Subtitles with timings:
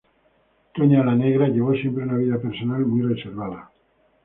[0.73, 3.69] Toña la Negra llevó siempre una vida personal muy reservada.